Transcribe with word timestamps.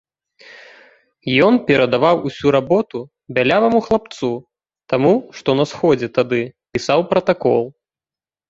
Ён 1.47 1.53
перадаваў 1.67 2.17
усю 2.29 2.47
работу 2.57 2.99
бяляваму 3.39 3.79
хлапцу, 3.89 4.31
таму, 4.95 5.13
што 5.41 5.49
на 5.61 5.65
сходзе 5.73 6.07
тады 6.17 6.41
пісаў 6.75 6.99
пратакол. 7.13 7.63